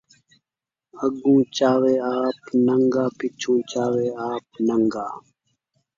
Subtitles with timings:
[1.03, 5.07] اڳوں چاوی آپ نن٘گا، پچھوں چاوی آپ نن٘گا